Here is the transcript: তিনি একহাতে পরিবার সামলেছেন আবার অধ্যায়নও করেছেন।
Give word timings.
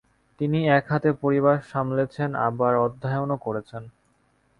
তিনি 0.39 0.59
একহাতে 0.69 1.09
পরিবার 1.21 1.57
সামলেছেন 1.71 2.29
আবার 2.47 2.73
অধ্যায়নও 2.85 3.37
করেছেন। 3.37 3.83